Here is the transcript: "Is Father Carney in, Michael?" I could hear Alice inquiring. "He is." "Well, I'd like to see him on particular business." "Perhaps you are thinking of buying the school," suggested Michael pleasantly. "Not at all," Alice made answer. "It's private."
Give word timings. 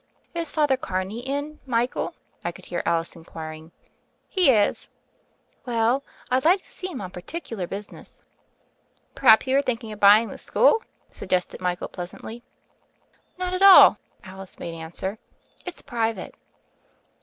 "Is 0.33 0.49
Father 0.49 0.77
Carney 0.77 1.19
in, 1.19 1.59
Michael?" 1.67 2.15
I 2.43 2.51
could 2.51 2.65
hear 2.65 2.81
Alice 2.87 3.15
inquiring. 3.15 3.71
"He 4.27 4.49
is." 4.49 4.89
"Well, 5.63 6.01
I'd 6.31 6.43
like 6.43 6.61
to 6.61 6.65
see 6.67 6.87
him 6.89 7.01
on 7.01 7.11
particular 7.11 7.67
business." 7.67 8.23
"Perhaps 9.13 9.45
you 9.45 9.55
are 9.59 9.61
thinking 9.61 9.91
of 9.91 9.99
buying 9.99 10.29
the 10.29 10.39
school," 10.39 10.81
suggested 11.11 11.61
Michael 11.61 11.87
pleasantly. 11.87 12.41
"Not 13.37 13.53
at 13.53 13.61
all," 13.61 13.99
Alice 14.23 14.57
made 14.57 14.73
answer. 14.73 15.19
"It's 15.67 15.83
private." 15.83 16.33